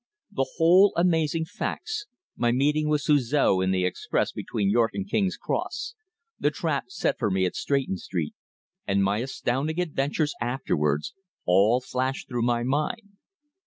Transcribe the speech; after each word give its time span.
The 0.31 0.47
whole 0.57 0.93
amazing 0.97 1.45
facts, 1.45 2.07
my 2.35 2.51
meeting 2.51 2.89
with 2.89 3.01
Suzor 3.03 3.63
in 3.63 3.69
the 3.69 3.85
express 3.85 4.31
between 4.31 4.71
York 4.71 4.95
and 4.95 5.07
King's 5.07 5.37
Cross, 5.37 5.93
the 6.39 6.49
trap 6.49 6.85
set 6.87 7.19
for 7.19 7.29
me 7.29 7.45
at 7.45 7.55
Stretton 7.55 7.97
Street, 7.97 8.33
and 8.87 9.03
my 9.03 9.19
astounding 9.19 9.79
adventures 9.79 10.33
afterwards, 10.41 11.13
all 11.45 11.81
flashed 11.81 12.27
through 12.27 12.41
my 12.41 12.63
mind. 12.63 13.11